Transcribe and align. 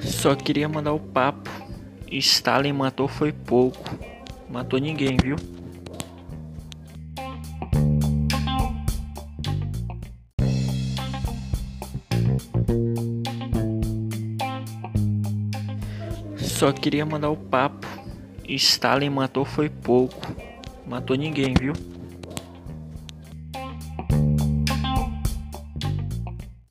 Só 0.00 0.34
queria 0.34 0.68
mandar 0.68 0.92
o 0.92 0.98
papo. 1.00 1.48
Stalin 2.10 2.72
matou 2.72 3.06
foi 3.06 3.32
pouco. 3.32 3.78
Matou 4.50 4.78
ninguém, 4.78 5.16
viu? 5.22 5.36
Só 16.36 16.72
queria 16.72 17.06
mandar 17.06 17.30
o 17.30 17.36
papo. 17.36 17.86
Stalin 18.48 19.10
matou 19.10 19.44
foi 19.44 19.68
pouco. 19.68 20.34
Matou 20.84 21.16
ninguém, 21.16 21.54
viu? 21.54 21.72